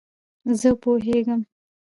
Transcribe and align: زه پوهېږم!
زه 0.59 0.69
پوهېږم! 0.81 1.41